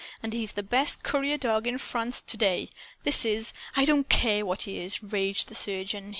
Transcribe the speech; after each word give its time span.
And 0.23 0.33
he's 0.33 0.53
the 0.53 0.63
best 0.63 1.03
courier 1.03 1.37
dog 1.37 1.67
in 1.67 1.77
France 1.77 2.21
to 2.21 2.35
day. 2.35 2.69
This 3.03 3.23
is" 3.23 3.53
"I 3.77 3.85
don't 3.85 4.09
care 4.09 4.43
what 4.43 4.63
he 4.63 4.79
is!" 4.79 5.03
raged 5.03 5.47
the 5.47 5.53
surgeon. 5.53 6.09